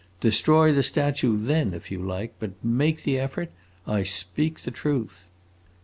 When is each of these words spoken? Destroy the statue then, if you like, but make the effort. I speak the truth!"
Destroy 0.19 0.71
the 0.73 0.81
statue 0.81 1.37
then, 1.37 1.75
if 1.75 1.91
you 1.91 2.01
like, 2.01 2.33
but 2.39 2.53
make 2.65 3.03
the 3.03 3.19
effort. 3.19 3.51
I 3.85 4.01
speak 4.01 4.61
the 4.61 4.71
truth!" 4.71 5.29